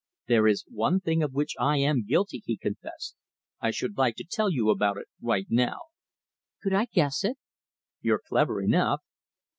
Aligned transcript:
"There 0.25 0.47
is 0.47 0.65
one 0.67 0.99
thing 0.99 1.21
of 1.21 1.31
which 1.33 1.53
I 1.59 1.77
am 1.77 2.07
guilty," 2.07 2.41
he 2.43 2.57
confessed. 2.57 3.15
"I 3.59 3.69
should 3.69 3.99
like 3.99 4.15
to 4.15 4.25
tell 4.27 4.49
you 4.51 4.71
about 4.71 4.97
it 4.97 5.05
right 5.21 5.45
now." 5.47 5.77
"Could 6.63 6.73
I 6.73 6.85
guess 6.85 7.23
it?" 7.23 7.37
"You're 8.01 8.21
clever 8.27 8.63
enough." 8.63 9.03